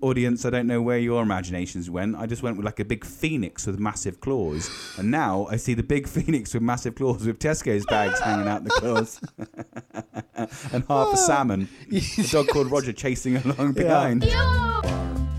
audience, 0.00 0.44
I 0.44 0.50
don't 0.50 0.66
know 0.66 0.80
where 0.82 0.98
your 0.98 1.22
imaginations 1.22 1.90
went. 1.90 2.16
I 2.16 2.26
just 2.26 2.42
went 2.42 2.56
with 2.56 2.64
like 2.64 2.80
a 2.80 2.84
big 2.84 3.04
phoenix 3.04 3.66
with 3.66 3.78
massive 3.78 4.20
claws, 4.20 4.70
and 4.98 5.10
now 5.10 5.46
I 5.50 5.56
see 5.56 5.74
the 5.74 5.82
big 5.82 6.08
phoenix 6.14 6.54
with 6.54 6.62
massive 6.62 6.94
claws 6.94 7.26
with 7.26 7.38
Tesco's 7.38 7.84
bags 7.86 8.18
hanging 8.20 8.48
out 8.48 8.64
the 8.64 8.70
claws, 8.70 9.20
and 10.72 10.84
half 10.88 11.08
a 11.08 11.12
oh. 11.12 11.14
salmon. 11.14 11.68
A 11.92 12.22
dog 12.30 12.48
called 12.48 12.70
Roger 12.70 12.92
chasing 12.92 13.36
along 13.36 13.72
behind. 13.72 14.24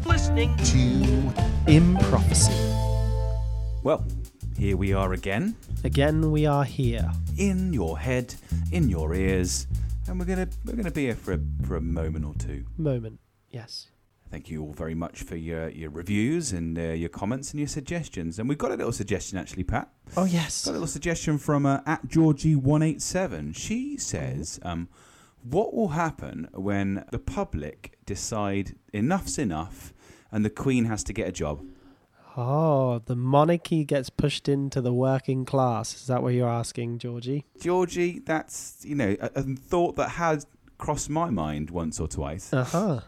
listening 0.05 0.55
to 0.57 1.33
Improphecy. 1.67 2.57
Well, 3.83 4.05
here 4.57 4.77
we 4.77 4.93
are 4.93 5.13
again, 5.13 5.55
Again, 5.83 6.31
we 6.31 6.45
are 6.45 6.63
here. 6.63 7.11
in 7.37 7.73
your 7.73 7.97
head, 7.97 8.35
in 8.71 8.89
your 8.89 9.15
ears, 9.15 9.65
and 10.07 10.19
we're 10.19 10.25
gonna 10.25 10.47
we're 10.65 10.75
gonna 10.75 10.91
be 10.91 11.05
here 11.05 11.15
for 11.15 11.33
a, 11.33 11.39
for 11.65 11.75
a 11.77 11.81
moment 11.81 12.25
or 12.25 12.33
two. 12.35 12.65
Moment. 12.77 13.19
Yes. 13.49 13.87
Thank 14.31 14.49
you 14.49 14.63
all 14.63 14.71
very 14.71 14.95
much 14.95 15.23
for 15.23 15.35
your, 15.35 15.67
your 15.67 15.89
reviews 15.89 16.53
and 16.53 16.79
uh, 16.79 16.83
your 16.93 17.09
comments 17.09 17.51
and 17.51 17.59
your 17.59 17.67
suggestions. 17.67 18.39
And 18.39 18.47
we've 18.47 18.57
got 18.57 18.71
a 18.71 18.75
little 18.75 18.93
suggestion 18.93 19.37
actually, 19.37 19.65
Pat. 19.65 19.89
Oh, 20.15 20.23
yes. 20.23 20.63
Got 20.63 20.71
a 20.71 20.73
little 20.73 20.87
suggestion 20.87 21.37
from 21.37 21.65
uh, 21.65 21.81
at 21.85 22.07
Georgie187. 22.07 23.53
She 23.53 23.97
says, 23.97 24.57
um, 24.63 24.87
What 25.43 25.73
will 25.73 25.89
happen 25.89 26.47
when 26.53 27.03
the 27.11 27.19
public 27.19 27.97
decide 28.05 28.77
enough's 28.93 29.37
enough 29.37 29.93
and 30.31 30.45
the 30.45 30.49
Queen 30.49 30.85
has 30.85 31.03
to 31.03 31.13
get 31.13 31.27
a 31.27 31.33
job? 31.33 31.65
Oh, 32.37 32.99
the 32.99 33.17
monarchy 33.17 33.83
gets 33.83 34.09
pushed 34.09 34.47
into 34.47 34.79
the 34.79 34.93
working 34.93 35.43
class. 35.43 35.93
Is 35.93 36.07
that 36.07 36.23
what 36.23 36.33
you're 36.33 36.47
asking, 36.47 36.99
Georgie? 36.99 37.43
Georgie, 37.59 38.19
that's, 38.19 38.77
you 38.85 38.95
know, 38.95 39.17
a, 39.19 39.29
a 39.35 39.43
thought 39.43 39.97
that 39.97 40.11
has 40.11 40.47
crossed 40.77 41.09
my 41.09 41.29
mind 41.29 41.69
once 41.69 41.99
or 41.99 42.07
twice. 42.07 42.53
Uh 42.53 42.63
huh. 42.63 43.01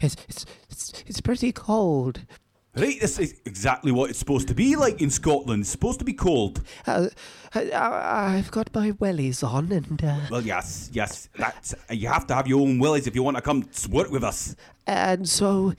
It's, 0.00 0.16
it's, 0.28 0.46
it's, 0.70 1.04
it's 1.06 1.20
pretty 1.20 1.52
cold. 1.52 2.20
Right, 2.76 3.00
this 3.00 3.18
is 3.18 3.34
exactly 3.44 3.90
what 3.90 4.08
it's 4.10 4.18
supposed 4.20 4.46
to 4.48 4.54
be 4.54 4.76
like 4.76 5.02
in 5.02 5.10
Scotland. 5.10 5.62
It's 5.62 5.70
supposed 5.70 5.98
to 5.98 6.04
be 6.04 6.12
cold. 6.12 6.60
Uh, 6.86 7.08
I, 7.54 7.70
I- 7.70 8.36
I've 8.36 8.50
got 8.52 8.72
my 8.74 8.92
wellies 8.92 9.42
on 9.42 9.72
and 9.72 10.02
uh, 10.04 10.20
Well, 10.30 10.42
yes, 10.42 10.88
yes. 10.92 11.28
That's 11.36 11.74
you 11.90 12.06
have 12.08 12.26
to 12.28 12.34
have 12.34 12.46
your 12.46 12.60
own 12.60 12.78
willies 12.78 13.06
if 13.08 13.14
you 13.16 13.22
want 13.24 13.36
to 13.36 13.42
come 13.42 13.68
work 13.90 14.10
with 14.10 14.22
us. 14.22 14.54
and 14.86 15.28
so 15.28 15.72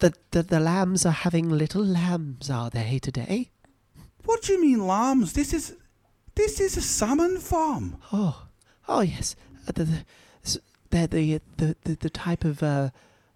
the, 0.00 0.12
the 0.32 0.42
the 0.42 0.60
lambs 0.60 1.06
are 1.06 1.12
having 1.12 1.48
little 1.48 1.84
lambs, 1.84 2.50
are 2.50 2.68
they 2.70 2.98
today? 2.98 3.50
What 4.24 4.42
do 4.42 4.52
you 4.52 4.60
mean, 4.60 4.86
lambs? 4.86 5.32
This 5.32 5.54
is 5.54 5.74
this 6.34 6.60
is 6.60 6.76
a 6.76 6.82
salmon 6.82 7.38
farm. 7.38 7.96
Oh, 8.12 8.46
oh 8.88 9.00
yes. 9.00 9.36
Uh, 9.66 9.72
the, 9.74 9.84
the, 9.84 10.60
they're 10.90 11.06
the, 11.06 11.40
the, 11.56 11.76
the, 11.84 11.94
the 11.96 12.10
type 12.10 12.44
of 12.44 12.62
uh, 12.62 12.90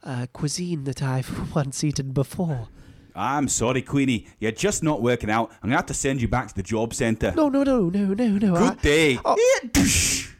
uh, 0.05 0.27
cuisine 0.33 0.85
that 0.85 1.03
I've 1.03 1.55
once 1.55 1.83
eaten 1.85 2.13
before. 2.13 2.69
I'm 3.15 3.49
sorry, 3.49 3.83
Queenie. 3.83 4.27
You're 4.39 4.53
just 4.53 4.83
not 4.83 5.03
working 5.03 5.31
out. 5.31 5.51
I'm 5.63 5.69
gonna 5.69 5.77
have 5.77 5.87
to 5.87 5.95
send 5.95 6.23
you 6.23 6.29
back 6.29 6.49
to 6.49 6.55
the 6.55 6.63
job 6.63 6.95
centre. 6.95 7.33
No, 7.37 7.49
no, 7.49 7.65
no, 7.65 7.89
no, 7.89 8.15
no, 8.15 8.29
no. 8.39 8.55
I- 8.57 8.69
Good 8.71 8.83
day. 8.83 9.19
Oh. 9.25 9.35
Eh, 9.35 9.67
psh. 9.69 10.31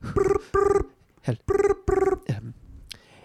um, 2.30 2.54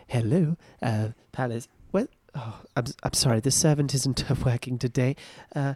hello, 0.07 0.57
uh, 0.81 1.09
Palace. 1.31 1.67
Well, 1.91 2.07
oh, 2.35 2.59
I'm, 2.75 2.85
I'm 3.03 3.13
sorry, 3.13 3.39
the 3.39 3.51
servant 3.51 3.93
isn't 3.93 4.23
working 4.45 4.77
today. 4.77 5.15
Uh, 5.55 5.75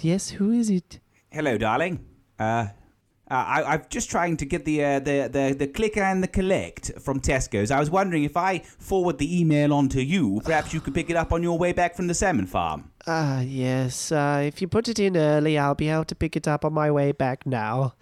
yes, 0.00 0.30
who 0.30 0.50
is 0.50 0.70
it? 0.70 1.00
Hello, 1.30 1.58
darling. 1.58 2.04
Uh, 2.38 2.68
uh, 3.32 3.34
I, 3.34 3.62
I'm 3.74 3.82
just 3.88 4.10
trying 4.10 4.36
to 4.36 4.44
get 4.44 4.66
the, 4.66 4.84
uh, 4.84 4.98
the 4.98 5.28
the 5.32 5.56
the 5.58 5.66
click 5.66 5.96
and 5.96 6.22
the 6.22 6.28
collect 6.28 6.92
from 7.00 7.18
Tesco's. 7.18 7.70
I 7.70 7.80
was 7.80 7.90
wondering 7.90 8.24
if 8.24 8.36
I 8.36 8.58
forward 8.58 9.16
the 9.16 9.40
email 9.40 9.72
on 9.72 9.88
to 9.90 10.04
you, 10.04 10.42
perhaps 10.44 10.74
you 10.74 10.80
could 10.82 10.94
pick 10.94 11.08
it 11.08 11.16
up 11.16 11.32
on 11.32 11.42
your 11.42 11.58
way 11.58 11.72
back 11.72 11.96
from 11.96 12.08
the 12.08 12.14
salmon 12.14 12.46
farm. 12.46 12.90
Ah, 13.06 13.40
yes. 13.40 14.12
Uh, 14.12 14.42
if 14.44 14.60
you 14.60 14.68
put 14.68 14.86
it 14.86 14.98
in 14.98 15.16
early, 15.16 15.58
I'll 15.58 15.74
be 15.74 15.88
able 15.88 16.04
to 16.04 16.14
pick 16.14 16.36
it 16.36 16.46
up 16.46 16.64
on 16.64 16.74
my 16.74 16.90
way 16.90 17.12
back 17.12 17.46
now. 17.46 17.94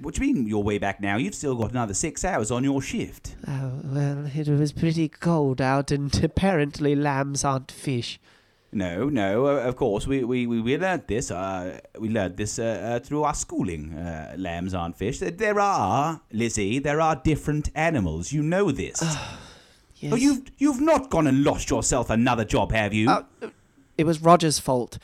What 0.00 0.14
do 0.14 0.24
you 0.24 0.32
mean 0.32 0.46
your 0.46 0.62
way 0.62 0.78
back 0.78 1.00
now? 1.00 1.16
You've 1.16 1.34
still 1.34 1.56
got 1.56 1.72
another 1.72 1.94
six 1.94 2.24
hours 2.24 2.50
on 2.50 2.62
your 2.62 2.80
shift. 2.80 3.34
Oh, 3.48 3.80
well, 3.84 4.26
it 4.32 4.48
was 4.48 4.72
pretty 4.72 5.08
cold 5.08 5.60
out, 5.60 5.90
and 5.90 6.14
apparently 6.24 6.94
lambs 6.94 7.44
aren't 7.44 7.72
fish. 7.72 8.20
No, 8.74 9.10
no, 9.10 9.46
of 9.46 9.76
course, 9.76 10.06
we, 10.06 10.24
we, 10.24 10.46
we, 10.46 10.78
learned 10.78 11.02
this. 11.06 11.30
Uh, 11.30 11.78
we 11.98 12.08
learned 12.08 12.38
this 12.38 12.58
uh, 12.58 12.62
uh, 12.96 13.00
through 13.00 13.22
our 13.24 13.34
schooling. 13.34 13.92
Uh, 13.92 14.34
lambs 14.38 14.72
aren't 14.72 14.96
fish. 14.96 15.18
There- 15.18 15.60
are, 15.60 16.22
Lizzie, 16.32 16.78
there 16.78 17.00
are 17.00 17.16
different 17.16 17.68
animals. 17.74 18.32
You 18.32 18.42
know 18.42 18.70
this. 18.70 19.02
Yes. 19.96 20.12
Oh, 20.12 20.16
you've, 20.16 20.50
you've 20.56 20.80
not 20.80 21.10
gone 21.10 21.26
and 21.26 21.44
lost 21.44 21.68
yourself 21.68 22.08
another 22.08 22.44
job, 22.46 22.72
have 22.72 22.94
you? 22.94 23.10
Uh, 23.10 23.22
it 23.98 24.04
was 24.04 24.22
Roger's 24.22 24.58
fault. 24.58 24.98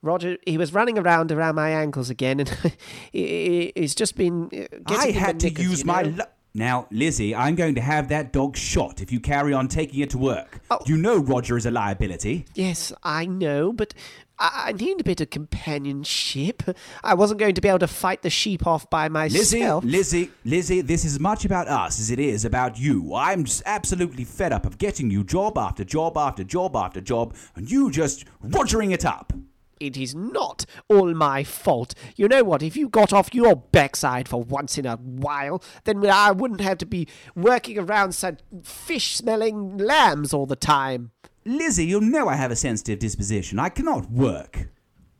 Roger, 0.00 0.38
he 0.46 0.56
was 0.56 0.72
running 0.72 0.98
around 0.98 1.30
around 1.30 1.56
my 1.56 1.70
ankles 1.70 2.08
again, 2.08 2.40
and 2.40 2.48
he- 3.12 3.26
he- 3.26 3.72
he's 3.76 3.94
just 3.94 4.16
been 4.16 4.44
uh, 4.46 4.78
getting 4.86 5.16
I 5.16 5.18
had 5.18 5.40
to 5.40 5.50
use 5.50 5.80
you 5.80 5.84
my. 5.84 6.02
know? 6.02 6.24
Now, 6.54 6.86
Lizzie, 6.90 7.34
I'm 7.34 7.54
going 7.54 7.74
to 7.74 7.80
have 7.80 8.08
that 8.08 8.32
dog 8.32 8.56
shot 8.56 9.00
if 9.00 9.12
you 9.12 9.20
carry 9.20 9.52
on 9.52 9.68
taking 9.68 10.00
it 10.00 10.10
to 10.10 10.18
work. 10.18 10.60
Oh. 10.70 10.78
You 10.86 10.96
know 10.96 11.18
Roger 11.18 11.56
is 11.56 11.66
a 11.66 11.70
liability. 11.70 12.46
Yes, 12.54 12.92
I 13.02 13.26
know, 13.26 13.72
but 13.72 13.94
I, 14.38 14.64
I 14.68 14.72
need 14.72 15.00
a 15.00 15.04
bit 15.04 15.20
of 15.20 15.30
companionship. 15.30 16.62
I 17.04 17.14
wasn't 17.14 17.40
going 17.40 17.54
to 17.54 17.60
be 17.60 17.68
able 17.68 17.80
to 17.80 17.86
fight 17.86 18.22
the 18.22 18.30
sheep 18.30 18.66
off 18.66 18.88
by 18.90 19.08
myself. 19.08 19.84
Lizzie, 19.84 20.26
Lizzie, 20.26 20.30
Lizzie, 20.44 20.80
this 20.80 21.04
is 21.04 21.14
as 21.14 21.20
much 21.20 21.44
about 21.44 21.68
us 21.68 22.00
as 22.00 22.10
it 22.10 22.18
is 22.18 22.44
about 22.44 22.78
you. 22.78 23.14
I'm 23.14 23.44
just 23.44 23.62
absolutely 23.66 24.24
fed 24.24 24.52
up 24.52 24.66
of 24.66 24.78
getting 24.78 25.10
you 25.10 25.24
job 25.24 25.58
after 25.58 25.84
job 25.84 26.16
after 26.16 26.44
job 26.44 26.76
after 26.76 27.00
job, 27.00 27.34
and 27.56 27.70
you 27.70 27.90
just 27.90 28.24
rogering 28.44 28.92
it 28.92 29.04
up. 29.04 29.32
It 29.80 29.96
is 29.96 30.14
not 30.14 30.64
all 30.88 31.14
my 31.14 31.44
fault. 31.44 31.94
You 32.16 32.28
know 32.28 32.44
what? 32.44 32.62
If 32.62 32.76
you 32.76 32.88
got 32.88 33.12
off 33.12 33.34
your 33.34 33.56
backside 33.56 34.28
for 34.28 34.42
once 34.42 34.78
in 34.78 34.86
a 34.86 34.96
while, 34.96 35.62
then 35.84 36.04
I 36.06 36.32
wouldn't 36.32 36.60
have 36.60 36.78
to 36.78 36.86
be 36.86 37.08
working 37.34 37.78
around 37.78 38.12
such 38.12 38.40
fish 38.62 39.16
smelling 39.16 39.78
lambs 39.78 40.32
all 40.32 40.46
the 40.46 40.56
time. 40.56 41.12
Lizzie, 41.44 41.86
you 41.86 42.00
know 42.00 42.28
I 42.28 42.34
have 42.34 42.50
a 42.50 42.56
sensitive 42.56 42.98
disposition. 42.98 43.58
I 43.58 43.68
cannot 43.68 44.10
work. 44.10 44.68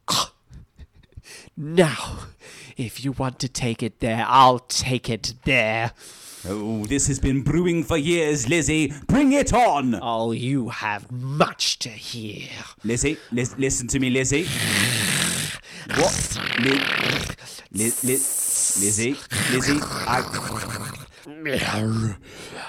Now, 1.56 2.20
if 2.76 3.04
you 3.04 3.12
want 3.12 3.40
to 3.40 3.48
take 3.48 3.82
it 3.82 3.98
there, 3.98 4.24
I'll 4.28 4.60
take 4.60 5.10
it 5.10 5.34
there. 5.44 5.92
Oh, 6.50 6.84
this 6.86 7.06
has 7.08 7.18
been 7.18 7.42
brewing 7.42 7.84
for 7.84 7.96
years, 7.98 8.48
Lizzie. 8.48 8.92
Bring 9.06 9.32
it 9.32 9.52
on! 9.52 9.98
Oh, 10.00 10.32
you 10.32 10.70
have 10.70 11.10
much 11.12 11.78
to 11.80 11.90
hear. 11.90 12.48
Lizzie, 12.84 13.18
lis- 13.32 13.56
listen 13.58 13.86
to 13.88 13.98
me, 13.98 14.08
Lizzie. 14.08 14.46
What? 15.96 16.38
Li- 16.60 16.70
li- 17.72 17.92
li- 18.02 18.12
Lizzie, 18.12 19.16
Lizzie, 19.52 19.78
I. 19.82 20.94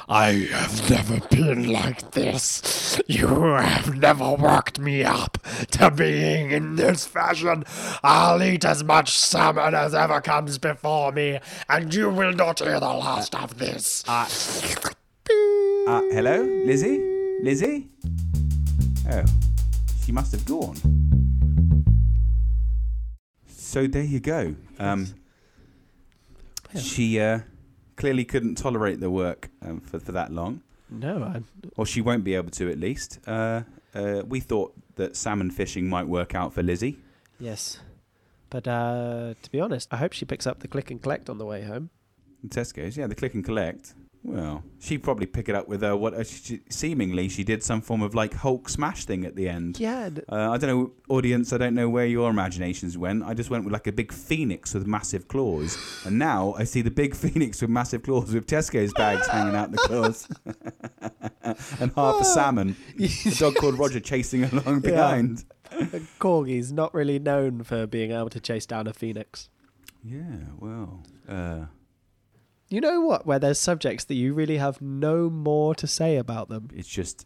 I 0.09 0.31
have 0.52 0.90
never 0.90 1.20
been 1.28 1.72
like 1.72 2.12
this. 2.12 3.00
You 3.08 3.28
have 3.28 3.96
never 3.96 4.34
worked 4.34 4.80
me 4.80 5.03
up 5.03 5.38
to 5.72 5.90
being 5.90 6.52
in 6.52 6.75
this 6.75 7.06
fashion. 7.06 7.64
I'll 8.03 8.44
eat 8.44 8.66
as 8.66 8.84
much 8.84 9.18
salmon 9.18 9.75
as 9.75 9.96
ever 9.96 10.19
comes 10.19 10.58
before 10.58 11.14
me, 11.14 11.40
and 11.69 11.94
you 11.94 12.09
will 12.09 12.34
not 12.34 12.59
hear 12.59 12.81
the 12.81 12.88
last 12.88 13.34
of 13.34 13.58
this. 13.59 14.03
Uh, 14.08 14.28
hello, 16.12 16.42
Lizzie? 16.66 17.00
Lizzie? 17.42 17.88
Oh, 19.09 19.24
she 20.03 20.12
must 20.12 20.34
have 20.34 20.46
gone. 20.46 20.75
So 23.48 23.88
there 23.88 24.03
you 24.03 24.19
go. 24.19 24.56
Um, 24.80 25.14
she 26.75 27.19
uh, 27.22 27.40
clearly 28.00 28.25
couldn't 28.25 28.56
tolerate 28.56 29.00
the 29.01 29.12
work 29.12 29.50
um, 29.62 29.80
for, 29.81 30.00
for 30.00 30.13
that 30.13 30.31
long, 30.31 30.62
No, 30.90 31.22
I, 31.22 31.42
or 31.78 31.86
she 31.86 32.01
won't 32.01 32.24
be 32.24 32.34
able 32.34 32.50
to 32.51 32.72
at 32.72 32.80
least. 32.80 33.19
Uh, 33.28 33.62
uh, 33.94 34.24
we 34.25 34.40
thought 34.40 34.74
that 34.96 35.16
salmon 35.16 35.51
fishing 35.51 35.88
might 35.88 36.07
work 36.07 36.34
out 36.34 36.54
for 36.54 36.63
Lizzie. 36.63 36.98
yes. 37.40 37.80
But 38.50 38.68
uh, 38.68 39.36
to 39.44 39.51
be 39.51 39.60
honest, 39.60 39.94
I 39.94 39.98
hope 39.98 40.13
she 40.13 40.25
picks 40.25 40.48
up 40.48 40.62
the 40.62 40.68
click 40.68 40.90
and 40.90 41.00
collect 41.00 41.30
on 41.30 41.38
the 41.38 41.46
way 41.46 41.62
home. 41.63 41.92
Tesco's, 42.48 42.98
yeah, 42.98 43.06
the 43.06 43.13
click 43.13 43.36
and 43.36 43.46
collect. 43.46 43.94
Well, 44.21 44.63
she'd 44.81 45.01
probably 45.01 45.25
pick 45.27 45.48
it 45.48 45.56
up 45.56 45.69
with 45.69 45.81
uh, 45.81 45.95
what 45.95 46.13
uh, 46.13 46.25
she, 46.25 46.60
seemingly 46.69 47.30
she 47.30 47.45
did 47.45 47.63
some 47.63 47.80
form 47.80 48.01
of 48.01 48.13
like 48.13 48.33
Hulk 48.33 48.68
smash 48.68 49.06
thing 49.06 49.24
at 49.25 49.36
the 49.38 49.48
end. 49.48 49.80
Yeah, 49.80 50.10
Uh, 50.27 50.51
I 50.51 50.57
don't 50.57 50.69
know, 50.69 50.92
audience. 51.07 51.54
I 51.54 51.57
don't 51.57 51.74
know 51.74 51.88
where 51.88 52.06
your 52.06 52.30
imaginations 52.30 52.98
went. 52.98 53.24
I 53.24 53.33
just 53.33 53.50
went 53.50 53.63
with 53.63 53.71
like 53.71 53.88
a 53.88 53.94
big 53.94 54.12
phoenix 54.12 54.74
with 54.74 54.86
massive 54.86 55.30
claws, 55.30 55.77
and 56.06 56.19
now 56.19 56.54
I 56.57 56.66
see 56.66 56.81
the 56.81 56.92
big 56.92 57.16
phoenix 57.24 57.62
with 57.62 57.69
massive 57.69 58.04
claws 58.04 58.33
with 58.33 58.45
Tesco's 58.45 58.92
bags 58.94 59.25
hanging 59.27 59.56
out 59.56 59.71
the 59.71 59.77
claws, 59.77 60.27
and 61.80 61.92
half 61.95 62.19
a 62.21 62.25
salmon. 62.25 62.75
A 63.00 63.31
dog 63.38 63.56
called 63.56 63.80
Roger 63.80 64.01
chasing 64.01 64.44
along 64.44 64.81
Yeah. 64.83 64.92
behind. 64.92 65.45
Corgi's 66.19 66.71
not 66.74 66.94
really 66.94 67.19
known 67.19 67.63
for 67.63 67.88
being 67.88 68.12
able 68.12 68.30
to 68.31 68.39
chase 68.42 68.66
down 68.66 68.86
a 68.88 68.94
phoenix. 68.94 69.50
Yeah, 70.04 70.21
well, 70.60 71.04
uh, 71.27 71.66
You 72.69 72.81
know 72.81 73.01
what? 73.01 73.25
Where 73.25 73.39
there's 73.39 73.60
subjects 73.60 74.06
that 74.06 74.16
you 74.16 74.33
really 74.33 74.57
have 74.57 74.81
no 74.81 75.30
more 75.30 75.74
to 75.75 75.88
say 75.88 76.18
about 76.18 76.50
them. 76.50 76.69
It's 76.74 76.88
just, 76.88 77.25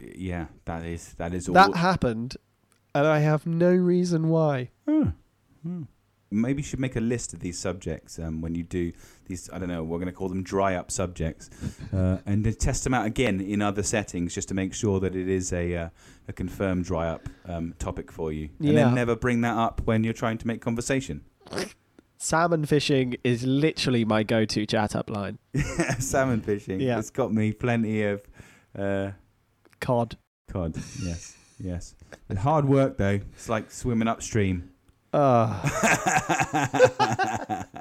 yeah, 0.00 0.46
that 0.64 0.84
is 0.84 1.14
that 1.14 1.32
is 1.32 1.48
all. 1.48 1.54
That 1.54 1.76
happened, 1.76 2.36
and 2.94 3.06
I 3.06 3.20
have 3.20 3.46
no 3.46 3.70
reason 3.72 4.28
why. 4.28 4.70
Hmm. 4.88 5.10
Hmm. 5.62 5.82
Maybe 6.30 6.62
you 6.62 6.66
should 6.66 6.80
make 6.80 6.96
a 6.96 7.00
list 7.00 7.32
of 7.32 7.38
these 7.38 7.56
subjects 7.56 8.18
um, 8.18 8.40
when 8.40 8.56
you 8.56 8.64
do 8.64 8.90
these. 9.26 9.48
I 9.52 9.58
don't 9.60 9.68
know. 9.68 9.84
We're 9.84 9.98
going 9.98 10.06
to 10.06 10.12
call 10.12 10.28
them 10.28 10.42
dry 10.42 10.74
up 10.74 10.90
subjects, 10.90 11.48
uh, 11.92 12.18
and 12.26 12.44
then 12.44 12.54
test 12.54 12.82
them 12.82 12.92
out 12.94 13.06
again 13.06 13.40
in 13.40 13.62
other 13.62 13.84
settings 13.84 14.34
just 14.34 14.48
to 14.48 14.54
make 14.54 14.74
sure 14.74 14.98
that 14.98 15.14
it 15.14 15.28
is 15.28 15.52
a 15.52 15.76
uh, 15.76 15.88
a 16.26 16.32
confirmed 16.32 16.84
dry 16.86 17.06
up 17.08 17.28
um, 17.46 17.74
topic 17.78 18.10
for 18.10 18.32
you, 18.32 18.48
and 18.58 18.68
Yeah. 18.70 18.74
then 18.86 18.94
never 18.96 19.14
bring 19.14 19.42
that 19.42 19.56
up 19.56 19.82
when 19.84 20.02
you're 20.02 20.12
trying 20.12 20.38
to 20.38 20.46
make 20.48 20.60
conversation. 20.60 21.22
Salmon 22.24 22.64
fishing 22.64 23.16
is 23.22 23.44
literally 23.44 24.06
my 24.06 24.22
go-to 24.22 24.64
chat 24.64 24.96
up 24.96 25.10
line. 25.10 25.38
yeah, 25.52 25.94
Salmon 25.98 26.40
fishing. 26.40 26.80
Yeah. 26.80 26.98
It's 26.98 27.10
got 27.10 27.34
me 27.34 27.52
plenty 27.52 28.02
of 28.02 28.22
uh, 28.74 29.10
Cod. 29.78 30.16
cod. 30.50 30.74
Yes, 31.02 31.36
yes. 31.62 31.94
It's 32.30 32.40
hard 32.40 32.64
work 32.64 32.96
though. 32.96 33.20
It's 33.34 33.50
like 33.50 33.70
swimming 33.70 34.08
upstream. 34.08 34.70
Uh, 35.12 35.60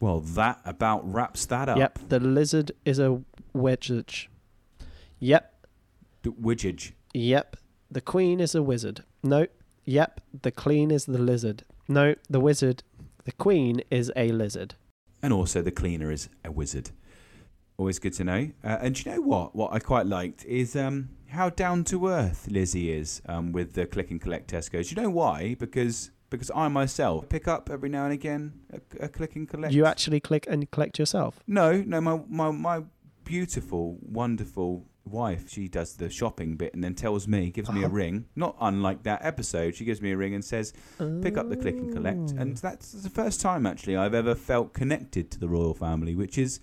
Well, 0.00 0.20
that 0.20 0.60
about 0.64 1.12
wraps 1.12 1.44
that 1.46 1.68
up. 1.68 1.76
yep. 1.76 1.98
The 2.08 2.20
lizard 2.20 2.70
is 2.84 3.00
a 3.00 3.20
wizard. 3.52 4.14
Yep. 5.18 5.66
D- 6.22 6.30
Widgage. 6.40 6.92
Yep. 7.14 7.56
The 7.90 8.00
queen 8.00 8.38
is 8.38 8.54
a 8.54 8.62
wizard. 8.62 9.02
No. 9.24 9.48
Yep. 9.86 10.20
The 10.42 10.52
queen 10.52 10.92
is 10.92 11.06
the 11.06 11.18
lizard. 11.18 11.64
No. 11.88 12.14
The 12.30 12.38
wizard. 12.38 12.84
The 13.28 13.34
queen 13.34 13.82
is 13.90 14.10
a 14.16 14.32
lizard. 14.32 14.74
and 15.22 15.34
also 15.34 15.60
the 15.60 15.70
cleaner 15.70 16.10
is 16.10 16.30
a 16.46 16.50
wizard. 16.50 16.92
Always 17.76 17.98
good 17.98 18.14
to 18.14 18.24
know. 18.24 18.52
Uh, 18.64 18.78
and 18.80 18.94
do 18.94 19.02
you 19.02 19.16
know 19.16 19.20
what? 19.20 19.54
What 19.54 19.70
I 19.74 19.80
quite 19.80 20.06
liked 20.06 20.46
is 20.46 20.74
um, 20.74 21.10
how 21.26 21.50
down 21.50 21.84
to 21.84 22.06
earth 22.08 22.48
Lizzie 22.50 22.90
is 22.90 23.20
um, 23.28 23.52
with 23.52 23.74
the 23.74 23.84
click 23.84 24.10
and 24.10 24.18
collect 24.18 24.50
Tesco's. 24.50 24.90
You 24.90 25.02
know 25.02 25.10
why? 25.10 25.56
Because 25.58 26.10
because 26.30 26.50
I 26.54 26.68
myself 26.68 27.28
pick 27.28 27.46
up 27.46 27.68
every 27.70 27.90
now 27.90 28.04
and 28.04 28.14
again 28.14 28.60
a, 28.72 29.04
a 29.04 29.08
click 29.10 29.36
and 29.36 29.46
collect. 29.46 29.74
You 29.74 29.84
actually 29.84 30.20
click 30.20 30.46
and 30.48 30.70
collect 30.70 30.98
yourself. 30.98 31.40
no, 31.46 31.82
no. 31.82 32.00
My 32.00 32.22
my 32.30 32.50
my 32.50 32.82
beautiful, 33.24 33.98
wonderful 34.00 34.86
wife. 35.08 35.48
She 35.50 35.68
does 35.68 35.96
the 35.96 36.08
shopping 36.10 36.56
bit 36.56 36.72
and 36.74 36.82
then 36.84 36.94
tells 36.94 37.26
me, 37.26 37.50
gives 37.50 37.70
me 37.70 37.82
a 37.82 37.86
Uh-huh. 37.86 37.94
ring. 37.94 38.26
Not 38.36 38.56
unlike 38.60 39.02
that 39.02 39.24
episode. 39.24 39.74
She 39.74 39.84
gives 39.84 40.00
me 40.00 40.12
a 40.12 40.16
ring 40.16 40.34
and 40.34 40.44
says, 40.44 40.72
pick 41.22 41.36
up 41.36 41.48
the 41.48 41.56
click 41.56 41.74
and 41.76 41.92
collect. 41.92 42.30
And 42.32 42.56
that's 42.56 42.92
the 42.92 43.10
first 43.10 43.40
time 43.40 43.66
actually 43.66 43.96
I've 43.96 44.14
ever 44.14 44.34
felt 44.34 44.72
connected 44.74 45.30
to 45.32 45.38
the 45.40 45.48
royal 45.48 45.74
family, 45.74 46.14
which 46.14 46.38
is 46.38 46.60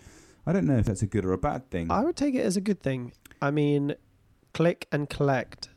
I 0.48 0.54
don't 0.54 0.66
know 0.68 0.78
if 0.78 0.86
that's 0.86 1.02
a 1.02 1.08
good 1.08 1.26
or 1.26 1.34
a 1.34 1.38
bad 1.40 1.70
thing. 1.72 1.90
I 1.92 2.04
would 2.04 2.16
take 2.16 2.36
it 2.36 2.46
as 2.46 2.56
a 2.56 2.62
good 2.62 2.82
thing. 2.82 3.14
I 3.42 3.50
mean, 3.52 3.96
click 4.54 4.88
and 4.92 5.10
collect 5.10 5.70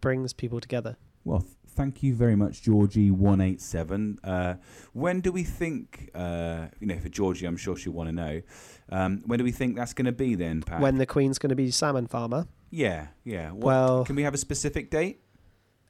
brings 0.00 0.32
people 0.32 0.60
together. 0.60 0.96
well, 1.24 1.44
thank 1.80 2.02
you 2.02 2.14
very 2.14 2.36
much, 2.36 2.62
Georgie 2.62 3.10
one 3.10 3.40
eight 3.40 3.60
seven. 3.60 4.18
Uh, 4.22 4.54
when 4.92 5.20
do 5.20 5.32
we 5.32 5.42
think? 5.44 6.10
Uh, 6.14 6.66
you 6.78 6.86
know, 6.86 6.98
for 6.98 7.08
Georgie, 7.08 7.46
I'm 7.46 7.56
sure 7.56 7.74
she'll 7.76 7.92
want 7.94 8.08
to 8.08 8.12
know. 8.14 8.42
Um, 8.90 9.22
when 9.24 9.38
do 9.38 9.44
we 9.44 9.52
think 9.52 9.76
that's 9.76 9.94
going 9.94 10.04
to 10.06 10.12
be 10.12 10.34
then, 10.34 10.62
Pat? 10.62 10.80
When 10.80 10.98
the 10.98 11.06
queen's 11.06 11.38
going 11.38 11.50
to 11.50 11.56
be 11.56 11.70
salmon 11.70 12.06
farmer. 12.06 12.46
Yeah, 12.70 13.08
yeah. 13.24 13.50
What, 13.50 13.64
Well- 13.64 14.04
can 14.04 14.16
we 14.16 14.22
have 14.24 14.34
a 14.34 14.38
specific 14.38 14.90
date? 14.90 15.20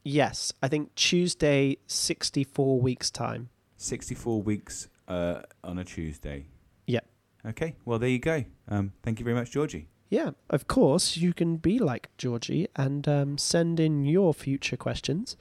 Yes, 0.03 0.53
I 0.63 0.69
think 0.69 0.95
Tuesday, 0.95 1.77
64 1.87 2.81
weeks' 2.81 3.11
time. 3.11 3.51
Sixty 3.77 4.15
four 4.15 4.43
weeks 4.43 4.89
uh, 5.09 5.41
on 5.65 5.79
a 5.79 5.85
Tuesday. 5.85 6.47
Yep. 6.87 7.07
Okay. 7.47 7.75
Well, 7.85 7.99
there 7.99 8.11
you 8.11 8.19
go. 8.19 8.45
Um, 8.69 8.93
thank 9.03 9.19
you 9.19 9.25
very 9.25 9.35
much, 9.35 9.51
Georgie. 9.51 9.89
Yeah, 10.11 10.31
of 10.51 10.67
course, 10.67 11.17
you 11.17 11.33
can 11.33 11.57
be 11.57 11.79
like 11.79 12.11
Georgie 12.19 12.67
and 12.75 13.07
um, 13.07 13.39
send 13.39 13.79
in 13.79 14.05
your 14.05 14.35
future 14.35 14.77
questions. 14.77 15.37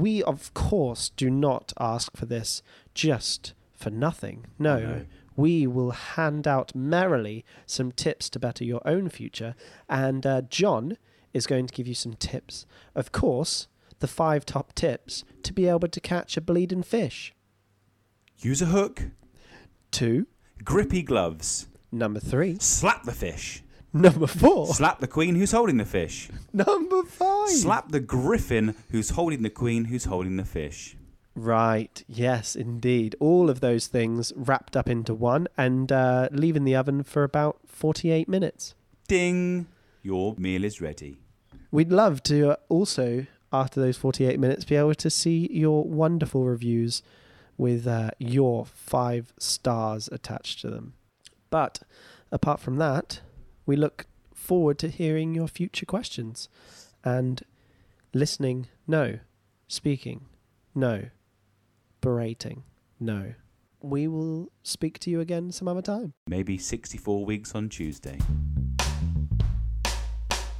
We, 0.00 0.22
of 0.22 0.52
course, 0.54 1.10
do 1.10 1.30
not 1.30 1.72
ask 1.78 2.16
for 2.16 2.26
this 2.26 2.62
just 2.94 3.54
for 3.72 3.90
nothing. 3.90 4.46
No, 4.58 4.78
no. 4.78 5.06
we 5.36 5.66
will 5.66 5.90
hand 5.92 6.46
out 6.48 6.74
merrily 6.74 7.44
some 7.66 7.92
tips 7.92 8.28
to 8.30 8.38
better 8.38 8.64
your 8.64 8.82
own 8.86 9.08
future, 9.08 9.54
and 9.88 10.26
uh, 10.26 10.42
John 10.42 10.96
is 11.32 11.46
going 11.46 11.66
to 11.66 11.74
give 11.74 11.86
you 11.86 11.94
some 11.94 12.14
tips. 12.14 12.66
Of 12.94 13.12
course, 13.12 13.68
the 14.00 14.08
five 14.08 14.44
top 14.46 14.74
tips 14.74 15.24
to 15.42 15.52
be 15.52 15.66
able 15.68 15.88
to 15.88 16.00
catch 16.00 16.36
a 16.36 16.40
bleeding 16.40 16.82
fish. 16.82 17.34
Use 18.38 18.62
a 18.62 18.66
hook. 18.66 19.02
Two, 19.90 20.26
Grippy 20.64 21.02
gloves. 21.02 21.68
number 21.92 22.20
three, 22.20 22.56
Slap 22.58 23.04
the 23.04 23.12
fish. 23.12 23.62
Number 23.92 24.26
four, 24.26 24.66
Slap 24.74 25.00
the 25.00 25.06
queen 25.08 25.34
who's 25.34 25.52
holding 25.52 25.76
the 25.76 25.84
fish. 25.84 26.28
number 26.52 27.02
five. 27.04 27.48
Slap 27.50 27.90
the 27.90 28.00
griffin 28.00 28.74
who's 28.90 29.10
holding 29.10 29.42
the 29.42 29.50
queen 29.50 29.86
who's 29.86 30.04
holding 30.04 30.36
the 30.36 30.44
fish. 30.44 30.96
Right. 31.34 32.02
Yes, 32.08 32.56
indeed. 32.56 33.14
All 33.20 33.48
of 33.48 33.60
those 33.60 33.86
things 33.86 34.32
wrapped 34.36 34.76
up 34.76 34.88
into 34.88 35.14
one 35.14 35.46
and 35.56 35.90
uh, 35.90 36.28
leave 36.32 36.56
in 36.56 36.64
the 36.64 36.74
oven 36.76 37.02
for 37.02 37.22
about 37.22 37.60
48 37.66 38.28
minutes. 38.28 38.74
Ding! 39.08 39.66
Your 40.02 40.34
meal 40.36 40.64
is 40.64 40.80
ready. 40.80 41.18
We'd 41.70 41.92
love 41.92 42.22
to 42.24 42.50
uh, 42.52 42.56
also, 42.68 43.26
after 43.52 43.80
those 43.80 43.96
48 43.96 44.40
minutes, 44.40 44.64
be 44.64 44.74
able 44.76 44.94
to 44.96 45.10
see 45.10 45.48
your 45.52 45.84
wonderful 45.84 46.44
reviews 46.44 47.02
with 47.56 47.86
uh, 47.86 48.10
your 48.18 48.64
five 48.66 49.32
stars 49.38 50.08
attached 50.10 50.60
to 50.62 50.70
them. 50.70 50.94
But 51.50 51.80
apart 52.32 52.60
from 52.60 52.76
that, 52.78 53.20
we 53.70 53.76
look 53.76 54.06
forward 54.34 54.80
to 54.80 54.88
hearing 54.88 55.32
your 55.32 55.46
future 55.46 55.86
questions 55.86 56.48
and 57.04 57.40
listening, 58.12 58.66
no. 58.88 59.20
Speaking, 59.68 60.26
no. 60.74 61.04
Berating, 62.00 62.64
no. 62.98 63.34
We 63.80 64.08
will 64.08 64.50
speak 64.64 64.98
to 65.00 65.10
you 65.10 65.20
again 65.20 65.52
some 65.52 65.68
other 65.68 65.82
time. 65.82 66.14
Maybe 66.26 66.58
64 66.58 67.24
weeks 67.24 67.54
on 67.54 67.68
Tuesday. 67.68 68.18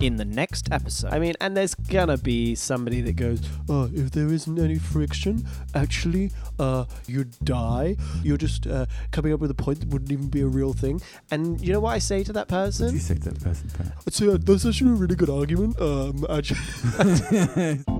In 0.01 0.17
the 0.17 0.25
next 0.25 0.73
episode. 0.73 1.13
I 1.13 1.19
mean, 1.19 1.35
and 1.41 1.57
there's 1.57 1.75
gonna 1.75 2.17
be 2.17 2.55
somebody 2.55 3.01
that 3.03 3.17
goes, 3.17 3.41
"Oh, 3.69 3.91
if 3.95 4.11
there 4.11 4.33
isn't 4.33 4.59
any 4.59 4.79
friction, 4.79 5.47
actually, 5.75 6.33
uh, 6.59 6.87
you 7.07 7.25
die. 7.45 7.97
You're 8.23 8.39
just 8.39 8.67
uh, 8.67 8.87
coming 9.13 9.33
up 9.33 9.41
with 9.41 9.51
a 9.51 9.55
point 9.55 9.81
that 9.81 9.89
wouldn't 9.89 10.11
even 10.11 10.29
be 10.29 10.41
a 10.41 10.47
real 10.47 10.73
thing." 10.73 11.01
And 11.31 11.61
you 11.61 11.73
know 11.73 11.81
what 11.81 11.95
I 11.95 11.99
say 11.99 12.25
to 12.25 12.33
that 12.33 12.49
person? 12.49 12.95
You 12.95 13.01
say 13.01 13.15
to 13.15 13.31
that 13.31 13.41
person, 13.43 13.71
Pat? 13.77 13.93
I'd 14.07 14.15
say 14.15 14.29
uh, 14.29 14.39
that's 14.41 14.67
actually 14.67 14.91
a 14.93 14.95
really 14.95 15.17
good 15.17 15.31
argument. 15.31 15.81
Um, 15.81 16.27
actually. 16.29 17.85